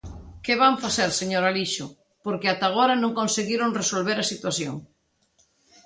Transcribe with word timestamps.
¿Que 0.45 0.53
van 0.61 0.75
facer, 0.83 1.09
señor 1.21 1.43
Alixo, 1.45 1.85
porque 2.25 2.47
ata 2.53 2.65
agora 2.69 2.95
non 3.03 3.17
conseguiron 3.19 3.77
resolver 3.81 4.17
a 4.19 4.29
situación? 4.31 4.75